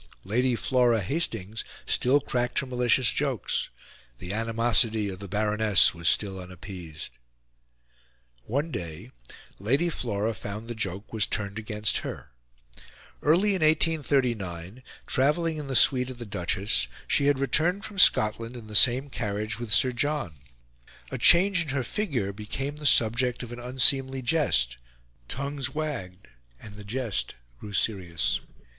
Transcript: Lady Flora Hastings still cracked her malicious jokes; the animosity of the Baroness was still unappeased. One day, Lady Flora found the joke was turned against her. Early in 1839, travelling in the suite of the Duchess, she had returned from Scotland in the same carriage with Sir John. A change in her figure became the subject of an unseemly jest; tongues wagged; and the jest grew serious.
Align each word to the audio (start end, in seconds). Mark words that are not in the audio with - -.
Lady 0.23 0.55
Flora 0.55 0.99
Hastings 0.99 1.63
still 1.85 2.19
cracked 2.19 2.57
her 2.57 2.65
malicious 2.65 3.11
jokes; 3.11 3.69
the 4.17 4.33
animosity 4.33 5.09
of 5.09 5.19
the 5.19 5.27
Baroness 5.27 5.93
was 5.93 6.09
still 6.09 6.39
unappeased. 6.39 7.11
One 8.45 8.71
day, 8.71 9.11
Lady 9.59 9.89
Flora 9.89 10.33
found 10.33 10.67
the 10.67 10.73
joke 10.73 11.13
was 11.13 11.27
turned 11.27 11.59
against 11.59 11.97
her. 11.99 12.31
Early 13.21 13.49
in 13.49 13.61
1839, 13.61 14.81
travelling 15.05 15.57
in 15.57 15.67
the 15.67 15.75
suite 15.75 16.09
of 16.09 16.17
the 16.17 16.25
Duchess, 16.25 16.87
she 17.07 17.27
had 17.27 17.37
returned 17.37 17.85
from 17.85 17.99
Scotland 17.99 18.57
in 18.57 18.65
the 18.65 18.75
same 18.75 19.07
carriage 19.07 19.59
with 19.59 19.71
Sir 19.71 19.91
John. 19.91 20.37
A 21.11 21.19
change 21.19 21.61
in 21.61 21.69
her 21.69 21.83
figure 21.83 22.33
became 22.33 22.77
the 22.77 22.87
subject 22.87 23.43
of 23.43 23.51
an 23.51 23.59
unseemly 23.59 24.23
jest; 24.23 24.77
tongues 25.27 25.75
wagged; 25.75 26.27
and 26.59 26.73
the 26.73 26.83
jest 26.83 27.35
grew 27.59 27.71
serious. 27.73 28.39